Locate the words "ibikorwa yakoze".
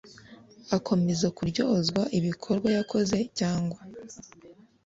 2.17-3.17